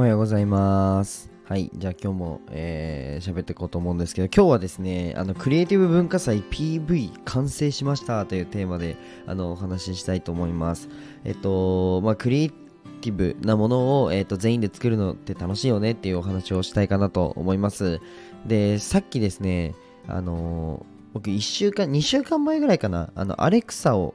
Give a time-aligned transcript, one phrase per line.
[0.00, 1.30] おはようございます。
[1.44, 1.70] はい。
[1.74, 10.88] じゃあ今日も、えー、喋っていこうと思うんですけど、今日はですね、あの、クリエイティブ文化祭 PV 完成しましたというテーマで、あの、お話ししたいと思います。
[11.24, 18.00] えっと、まあ、クリエイティブなものを、えっと、全員で作るのって楽しいよねっていうお話をしたいかなと思います。
[18.46, 19.74] で、さっきですね、
[20.08, 24.14] あの僕1週間、2週間前ぐらいかな、あの、アレクサを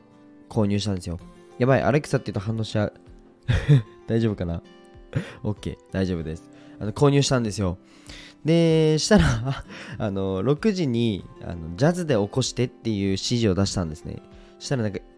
[0.49, 1.19] 購入したんですよ。
[1.59, 2.93] やばい、アレクサって言うと反応しちゃう。
[4.07, 4.63] 大丈夫かな？
[5.43, 6.49] ?OK、大丈夫です。
[6.79, 7.77] あの購入したんですよ。
[8.43, 9.65] で、したら、
[9.97, 14.21] あの、6時にあのジャズで起こしてっていう指示を出したんですね。
[14.59, 14.99] したらなんか、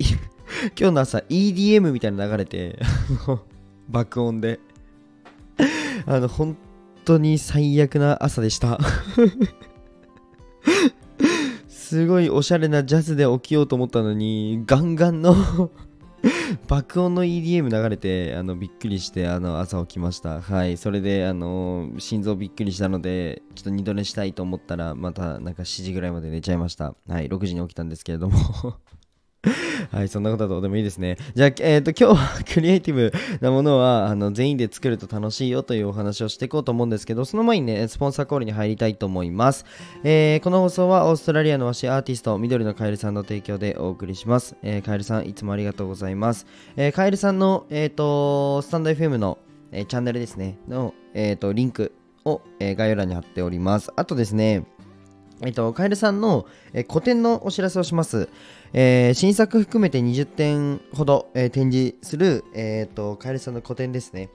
[0.79, 2.79] 今日の朝 EDM みたいな流れて、
[3.89, 4.59] 爆音で、
[6.05, 6.57] あの、本
[7.03, 8.79] 当に最悪な朝でした。
[11.67, 15.35] すごいおしゃれなジャズで起きようと思ったのに、ガンガンの
[16.67, 20.41] 爆音の EDM 流れてあのびっくりしてあの朝起きました。
[20.41, 20.77] はい。
[20.77, 26.95] それであの心臓びっくりしたのでちょっと二度寝したいと思ったらまたなんか7時ぐらいまで寝ちゃいました。
[27.07, 27.27] はい。
[27.27, 28.37] 6時に起きたんですけれども。
[29.91, 31.17] はい、そんなことはどうでもいいですね。
[31.35, 39.65] じゃあ、えっ、と、今日はクリエイティブなものは、あの、全員で作ると楽しいよというお話をしていこうと思うんですけど、その前にね、スポンサーコールに入りたいと思います。
[40.03, 44.55] えーこの放送はオーストラリアの和紙アーティスト、緑のカエルさんの提供でお送りします。
[44.63, 46.45] えーカエルさん、いつもありがとうございます。
[46.75, 49.37] えーカエルさんの、えっ、と、スタンド FM の、
[49.71, 51.91] えーチャンネルですね、の、えっ、と、リンク
[52.25, 53.91] を、え概要欄に貼っております。
[53.95, 54.65] あとですね、
[55.41, 58.29] えっと、カエルさんの、えー個展のお知らせをします。
[58.73, 64.29] えー新作含めて20点ほど、えー展示する、えっと、カエルさんの個展ですね。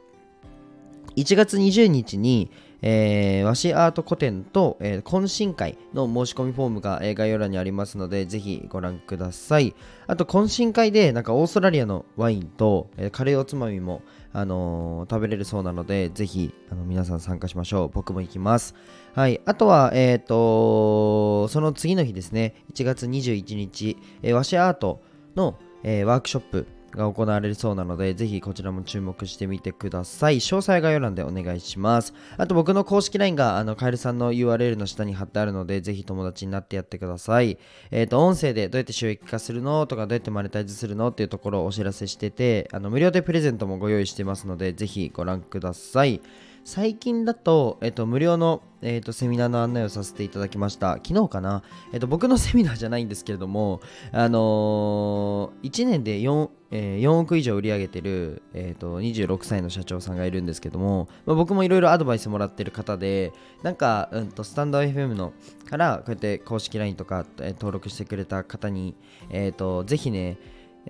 [1.17, 2.51] 1月20日に、
[2.83, 9.75] えー和紙アート個展と、えー懇親会の申し込みフォームが、え概要欄にありますので、ぜひご覧ください。
[10.09, 14.03] あと、懇親会で、なんかオーストラリアのワインと、えーカレーおつまみも、
[14.35, 17.89] あの食べれるそうなので、ぜひ、あの皆さん参加しましょう。
[17.89, 18.75] 僕も行きます。
[19.15, 19.41] はい。
[19.45, 25.01] あとは、えっ、と、その次の日ですね、1月21日、えー和紙アート
[25.37, 30.37] の、えワークショップが行われるそうなので、ぜひこちらも注目してみてください。
[30.37, 32.15] 詳細概要欄でお願いします。
[32.37, 37.59] あと僕の公式 LINE が、あの、カエルさんの URL の下に貼ってあるので、ぜひ友達になってやってください。
[37.91, 39.87] えっ、と、音声でどうやって収益化するの？
[39.87, 41.09] とか、どうやってマネタイズするの？
[41.09, 46.21] っていうところをお知らせしてて、あの、無料でプレゼントもご用意してますので、ぜひご覧ください。
[46.65, 50.95] 最近だと、えっと、無料の、えっと、セミナーの案内をさせていただきました。
[51.05, 53.81] 昨日かな、えっと、僕のセミナーじゃないんですけれども、
[54.13, 63.33] あのー、1年で 4, えー4億以上売り上げてる、えっと、26歳の社長さんがいるんですけども、まあ、僕もいろいろアドバイスもらってる方で、
[63.65, 65.33] なんか、うんと、スタンド FM の
[65.69, 68.95] から、こうやって公式 LINE とか、えー登録してくれた方に、
[69.31, 70.39] えっと、ぜひね、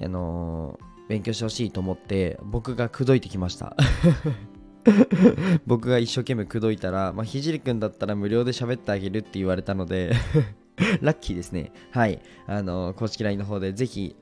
[0.02, 3.76] あのー勉強してほしいと思って、僕が口説いてきました。
[5.66, 10.12] 僕が一生懸命口説いたら、まあ、ひじりくんだったら無料で喋ってあげるって言われたので
[11.00, 11.72] ラッキーですね。
[11.90, 12.20] はい。
[12.46, 14.16] あの公式 LINE の方でぜひ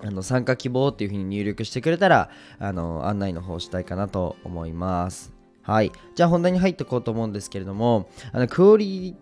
[0.00, 5.32] あの参加希望っていうふうに入力してくれたらあの案内の方したいかなと思います。
[5.62, 5.92] はい。
[6.14, 9.16] じゃあ本題に入っていこうと思うんですけれどもあのクオリ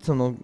[0.00, 0.36] その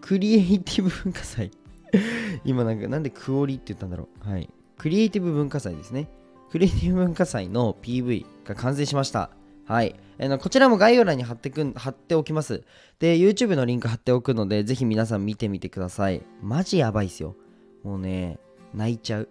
[0.00, 1.50] クリエイティブ文化祭。
[2.44, 4.28] 今なんかなんでクオリって言ったんだろう。
[4.28, 4.48] はい。
[4.78, 6.08] クリエイティブ文化祭ですね。
[6.50, 9.30] クリエイティブ文化祭の PV が完成しました。
[9.66, 9.94] はい。
[10.20, 12.64] あのこちらも概要欄に貼ってく貼っておきます。
[12.98, 16.22] で、YouTube のリンク貼っておくので、ぜひ皆さん見てみてください。
[16.42, 17.36] マジやばいっすよ。
[17.84, 18.40] もうね、
[18.74, 19.28] 泣いちゃう。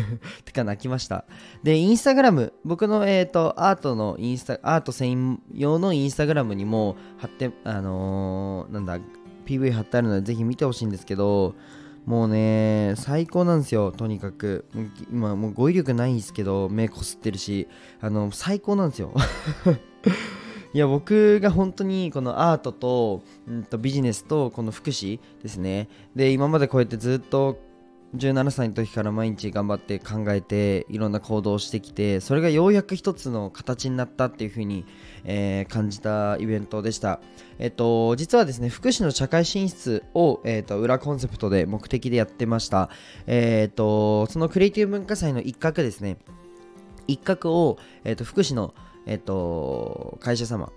[0.46, 1.26] てか泣きました。
[1.62, 8.98] で、インスタグラム、僕の、えー、とアートのインスタ、アート専用のインスタグラムにも貼って、あのーなんだ、
[9.44, 11.54] PV 貼ってあるので、ぜひ見てほしいんですけど、
[12.04, 14.64] もうね、最高なんですよ、とにかく。
[15.10, 17.68] 今、もう語彙力ないんですけど、目こすってるし、
[18.00, 19.12] あの、最高なんですよ。
[20.74, 25.88] いや、僕が本当にこのアートと、うんとビジネスとこの福祉ですね。
[26.16, 27.58] で、今までこうやってずっと
[28.16, 34.84] 17歳の時から毎日頑張って考えていろんな行動をしてきてそれがようやく一つの形になったっていう風に、
[35.24, 37.20] えー感じたイベントでした。
[37.58, 42.90] えっと実はですね福祉の社会進出を、えっと裏コンセプトで目的でやってました。
[43.26, 46.18] えっとそのクリエイティブ文化祭の一角ですね。
[47.06, 48.74] 一角を、えっと福祉の、
[49.06, 50.72] えっと会社様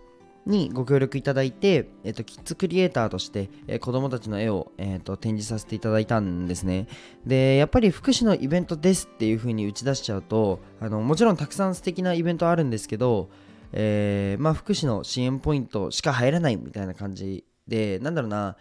[0.45, 6.87] にご協力いただいて、えっと、キッズクリエイターとして、えー子供たちの絵を、えっと展示させていただいたんですね。
[7.25, 13.29] で、やっぱり福祉のイベントですっていう風に打ち出しちゃうと、あのもちろんたくさん素敵なイベントあるんですけど、
[13.73, 18.55] えーまあ、福祉の支援ポイントしか入らないみたいな感じで、なんだろうな、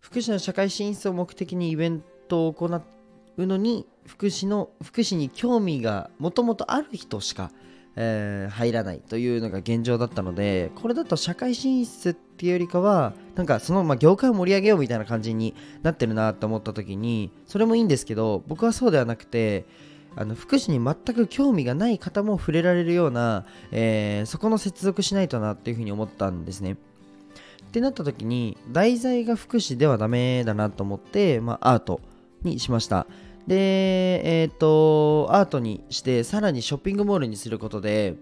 [0.00, 7.52] 福祉の社会進出を目的にイベントを行うのに、福祉の福祉に興味がもともとある人しか
[8.00, 19.64] えー、入らないというのが現状だったのでこれだと社会進出っていうよりかはなんかその、まあ、業界を盛り上げようみたいな感じになってるなと思った時にそれもいいんですけど僕はそうではなくて
[20.14, 26.72] あの福祉に全く興味がない方も触れられるような、えー、そこの接続しないとなっていうふうに思ったんですね。
[26.72, 32.00] ってなった時に題材が福祉ではダメだなと思って、まあ、アート
[32.42, 33.06] にしました。
[33.48, 38.16] で、えっ、ー、と、アートにして、さらにショッピングモールにすることで、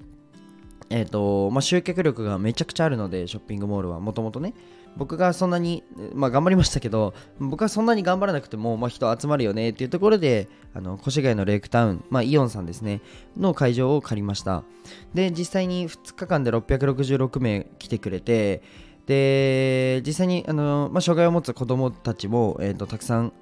[0.88, 4.55] えっ、ー、と、まあ、集客力がめちゃくちゃあるので、ショッピングモールはもともとね、
[4.96, 5.82] 僕がそんなに、
[6.14, 13.00] まあ、頑張りましたけど、僕はそんなに頑張らなくても、まあ、人集まるよねっていうところで、あの、越谷のレイクタウン、まあ、イオンさんですね、
[13.37, 14.62] の会場を借りました。
[15.12, 18.62] で、実際に2日間で666名来てくれて、
[19.06, 23.32] で、実際に、あの、まあ、障害を持つ子供たちも、えっ、ー、と、たくさん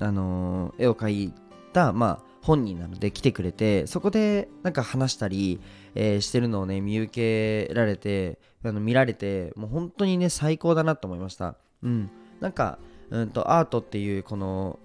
[0.00, 1.32] あのー、絵を描い
[1.72, 5.60] た、まあ、本人なので来てくれてそこでなんか話したり、
[5.94, 11.56] えー、してるのをね見受けられてあの見られてもう本当にね最高だなと思いました。
[11.82, 12.10] うん。
[12.40, 12.78] なんか、
[13.10, 14.78] うんと、アートっていうこの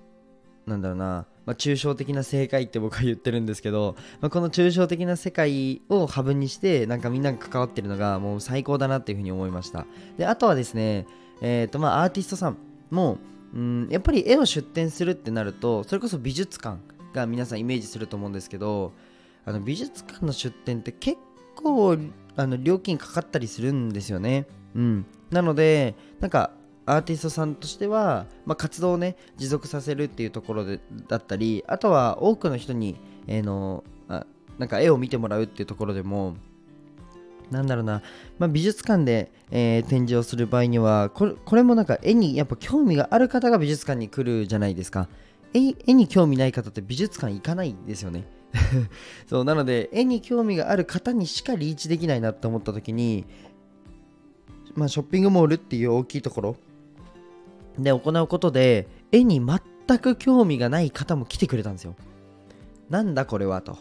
[0.65, 9.85] なんだろうな、まあ、抽象的な正解って僕は言ってるんですけど、まあ、この抽象的な世界をハブにしてなんかみんなが関わってるのがもう最高だなっていうふうに思いました。
[10.17, 11.07] であとはですね
[11.41, 12.57] えっ、ー、とまあアーティストさん
[12.91, 13.17] も
[13.53, 16.79] うんやっぱり絵を出展するってなるとそれこそ美術館
[17.13, 18.93] が皆さんイメージすると思うんですけど
[19.45, 21.17] あの美術館の出展って結
[21.55, 21.97] 構
[22.35, 24.45] あの料金かかったりするんですよね。
[24.75, 26.51] うん、なのでなんか
[26.85, 32.95] アーティストさんとしては、まあ、活動をね持続させるっていうところでだったりあとは多くの人に、
[33.27, 34.25] えー、のあ
[34.57, 36.35] なんか絵を見てもらうっていうところでも
[37.51, 38.01] なんだろうな、
[38.37, 45.07] まあ、美術館で、えー、展示をする場合にはこれこれもなんか絵にやっぱ興味がある方が美術館に来るじゃないですか。
[45.53, 48.25] 絵絵に興味ない方って美術館行かないんですよね。
[49.27, 53.25] そうなので絵に興味がある方にしかリーチできないなって思った時に
[54.75, 56.55] まあショッピングモールっていう大きいところ
[57.77, 61.95] で行うことで絵に全く興味がない方も来てくれたんですよ。
[62.89, 63.77] なんだこれはと。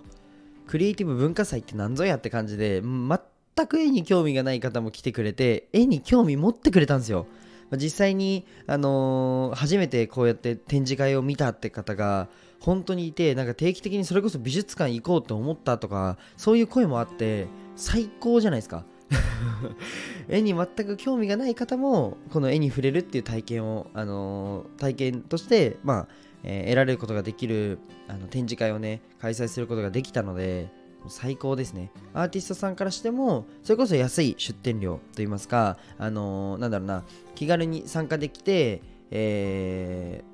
[0.66, 3.08] クリエイティブ文化祭って何ぞやって感じで全
[3.58, 7.26] 全く絵に興味がない方も来てくれて絵に興味持ってくれたんですよ。
[7.72, 12.28] 実際に、あのー、初めてこうやって展示会を見たって方が
[12.60, 17.46] 本当にいてなんか定期的にそれこそ美術館行こうと思ったとかそういう声もあって
[17.76, 18.84] 最高じゃないですか。
[20.28, 26.08] 絵に全く興味がない方もこの絵に触れるっていう体験を、あのー、体験として、まあ
[26.44, 30.70] えー、得られることができるあの展示会をね開催することができたので
[31.06, 31.90] 最高ですね。
[32.12, 37.04] アーティストさんからしても、それこそ安い出店料といいますか、あのー、なんだろうな、
[37.34, 40.24] 気軽に参加できて、え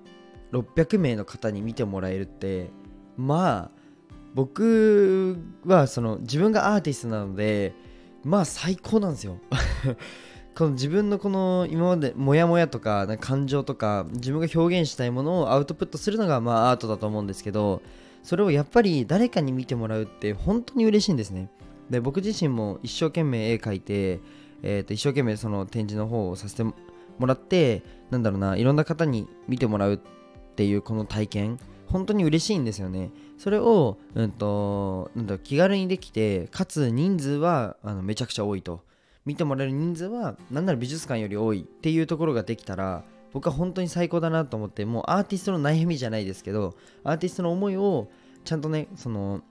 [0.52, 2.70] ー、600名の方に見てもらえるって、
[3.16, 3.84] まあ、
[4.34, 7.72] 僕はその自分がアーティストなので、
[8.24, 9.38] まあ最高なんですよ。
[10.56, 17.82] この自分のこの今までモヤモヤとか感情とか自分が表現したいものをアウトプットするのがまあアートだと思うんですけど
[18.24, 21.50] それをやっぱり誰かに見てもらうって本当に嬉しいんですね。
[21.90, 24.20] で僕自身も一生懸命絵描いて、
[24.62, 26.74] えー、と一生懸命その展示の方をさせても
[27.26, 29.98] らってなんだろうないろんな方に見てもらうっ
[30.56, 33.10] ていうこの体験本当に嬉しいんですよね。
[33.38, 38.82] それを、うんと、なんだ気軽にできてかつ人数はあのめちゃくちゃ多いと。
[39.26, 43.04] 見てもらえる人数は何なら美術館より多いっていうところができたら
[43.34, 48.08] 僕は本当に最高だなと思ってもうアーティストの悩みじゃないですけどアーティストの思いを
[48.44, 49.42] ちゃんとねその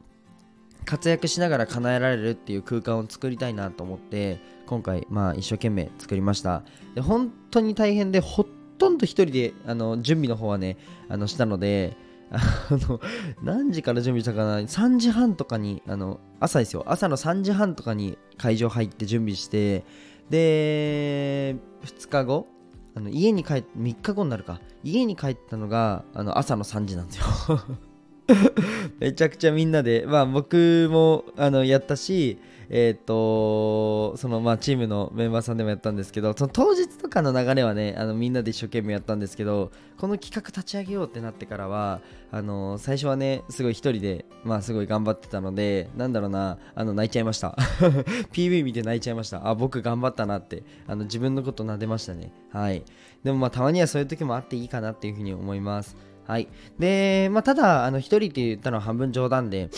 [0.85, 6.63] 活躍しながら叶えられるっていう空間を作りたいなと思って今回まあ一生懸命作りました。
[6.95, 8.45] で本当に大変でほ
[8.77, 10.77] とんど1人であの準備の方はね
[11.09, 11.95] あのしたので
[12.31, 12.39] あ
[12.71, 12.99] の
[13.41, 16.83] 何時から準備したかな3時半とかにあの朝ですよ。
[16.87, 19.85] 朝の3時半とかに会場入って準備して
[20.29, 22.47] で2日後
[22.95, 24.59] あの家に帰って3日後になるか。
[24.83, 27.25] 家に帰ったのがあの朝の3時なんですよ。
[28.99, 32.37] めちゃくちゃみんなでまあ僕もあのやったし
[32.69, 42.01] え、ー、とそのまあチームのメンバーさんでもやったんですけどその当日とかの流れはねあのみんなで一生懸命やったんですけどこの企画立ち上げようってなってからは
[42.31, 47.55] あの最初はねすごい一人でまあすごい頑張ってたのでなんだろうなあの泣いちゃいました。
[48.33, 49.47] PV 見て泣いちゃいました。
[49.47, 52.31] あ僕頑張ったなってあの自分のこと撫でましたね。
[52.51, 52.83] はい。
[53.23, 55.95] でもまあたまにはそういう時もあっていいかなっていうふうに思います。
[56.25, 56.47] はい。
[56.79, 59.69] でまあただあの一人って言ったのは半分冗談で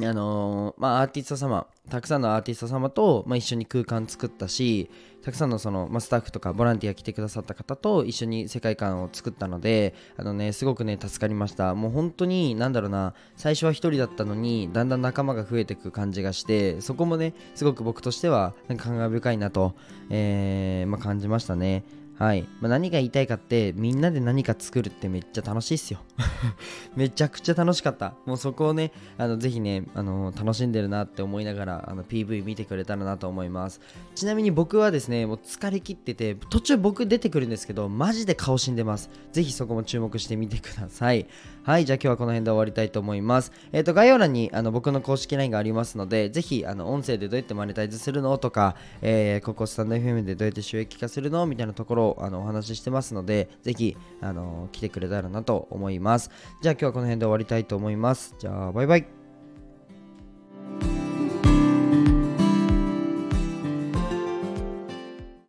[0.00, 4.90] あのーまあ、アーティスト様たくさんのアーティスト様と、まあ、一緒に空間作ったし
[5.22, 11.76] たくさんのその、まあ、スタッフとかボランティア来てくださった方と一緒に世界観を作ったのであのねすごくね助かりました。
[11.76, 19.76] もう本当になんだろうな最初は一人だったのにだんだん仲間が増えていく感じがしてそこもねすごく僕としてはなんか感慨深いなと、
[20.10, 21.84] えーまあ、感じましたね。
[22.16, 25.98] はい、まあ、何が言いたいかってみんなで何か作るってめっちゃ楽しいっすよ。
[26.94, 28.14] めちゃくちゃ楽しかった。
[28.24, 33.80] もうそこをねあのぜひねあの楽しんでるなって思いながらあの PV 見てくれたらなと思います。
[34.14, 39.10] ちなみに僕はですねもう疲れ切ってて途中僕出てくるんですけどマジで顔死んでます。
[39.32, 41.26] ぜひそこも注目してみてください。
[41.64, 43.50] はいじゃあ今日はこの辺で終わりたいと思います。
[43.72, 56.30] えっ、ー、と概要欄にあの僕の公式 LINE がありますのでぜひあの音声でどうやってマネタイズするのとか、えー、ここスタンド FM でどうやって収益化するのみたいなところをあのお話ししてますのでぜひあの来てくれたらなと思います。
[56.62, 58.34] じゃあ今日はこの辺で終わりたいと思います。
[58.38, 59.23] じゃあバイバイ。